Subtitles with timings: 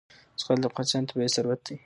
[0.41, 1.75] زغال د افغانستان طبعي ثروت دی.